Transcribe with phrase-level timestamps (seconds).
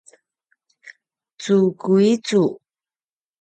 [1.41, 2.41] cukui cu